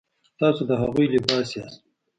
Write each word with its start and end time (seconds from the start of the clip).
تاسو 0.39 0.61
د 0.69 0.71
هغوی 0.81 1.05
لباس 1.13 1.49
یاست. 1.57 1.79